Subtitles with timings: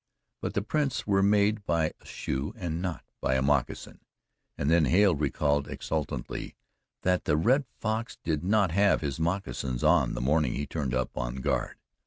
[0.41, 3.99] But the prints were made by a shoe and not by a moccasin,
[4.57, 6.55] and then Hale recalled exultantly
[7.03, 11.15] that the Red Fox did not have his moccasins on the morning he turned up
[11.19, 11.77] on guard.